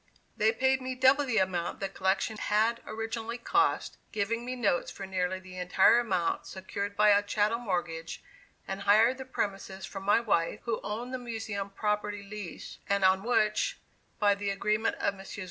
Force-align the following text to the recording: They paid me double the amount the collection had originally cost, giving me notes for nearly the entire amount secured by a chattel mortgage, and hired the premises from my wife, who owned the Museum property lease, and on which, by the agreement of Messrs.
They 0.35 0.51
paid 0.51 0.81
me 0.81 0.95
double 0.95 1.25
the 1.25 1.37
amount 1.37 1.79
the 1.79 1.87
collection 1.87 2.35
had 2.37 2.81
originally 2.87 3.37
cost, 3.37 3.99
giving 4.11 4.43
me 4.43 4.55
notes 4.55 4.89
for 4.89 5.05
nearly 5.05 5.39
the 5.39 5.57
entire 5.59 5.99
amount 5.99 6.47
secured 6.47 6.95
by 6.97 7.09
a 7.09 7.21
chattel 7.21 7.59
mortgage, 7.59 8.23
and 8.67 8.81
hired 8.81 9.19
the 9.19 9.25
premises 9.25 9.85
from 9.85 10.01
my 10.01 10.19
wife, 10.19 10.61
who 10.63 10.79
owned 10.81 11.13
the 11.13 11.19
Museum 11.19 11.69
property 11.69 12.23
lease, 12.23 12.79
and 12.89 13.05
on 13.05 13.21
which, 13.21 13.77
by 14.17 14.33
the 14.33 14.49
agreement 14.49 14.95
of 14.95 15.13
Messrs. 15.13 15.39